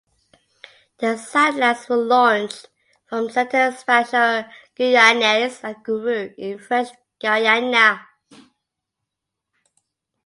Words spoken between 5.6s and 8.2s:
at Kourou in French Guiana.